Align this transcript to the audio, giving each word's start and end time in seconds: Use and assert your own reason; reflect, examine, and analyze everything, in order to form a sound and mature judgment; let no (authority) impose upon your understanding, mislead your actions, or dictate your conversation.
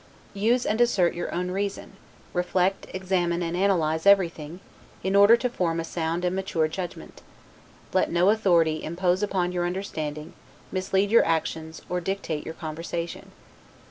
Use 0.33 0.65
and 0.65 0.81
assert 0.81 1.13
your 1.13 1.31
own 1.31 1.51
reason; 1.51 1.93
reflect, 2.33 2.87
examine, 2.91 3.43
and 3.43 3.55
analyze 3.55 4.07
everything, 4.07 4.59
in 5.03 5.15
order 5.15 5.37
to 5.37 5.47
form 5.47 5.79
a 5.79 5.83
sound 5.83 6.25
and 6.25 6.35
mature 6.35 6.67
judgment; 6.67 7.21
let 7.93 8.11
no 8.11 8.31
(authority) 8.31 8.83
impose 8.83 9.21
upon 9.21 9.51
your 9.51 9.67
understanding, 9.67 10.33
mislead 10.71 11.11
your 11.11 11.23
actions, 11.23 11.83
or 11.87 12.01
dictate 12.01 12.43
your 12.45 12.55
conversation. 12.55 13.31